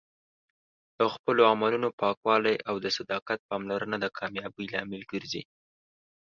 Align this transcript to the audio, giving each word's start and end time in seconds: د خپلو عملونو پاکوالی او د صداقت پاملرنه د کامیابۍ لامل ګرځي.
د 0.97 0.99
خپلو 1.13 1.41
عملونو 1.51 1.87
پاکوالی 2.01 2.55
او 2.69 2.75
د 2.83 2.85
صداقت 2.97 3.39
پاملرنه 3.49 3.97
د 3.99 4.05
کامیابۍ 4.17 4.65
لامل 4.73 5.01
ګرځي. 5.11 5.43